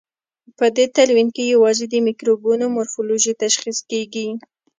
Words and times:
په 0.57 0.65
دې 0.75 0.85
تلوین 0.95 1.29
کې 1.35 1.43
یوازې 1.53 1.85
د 1.89 1.95
مکروبونو 2.07 2.65
مورفولوژي 2.75 3.33
تشخیص 3.43 3.79
کیږي. 3.89 4.27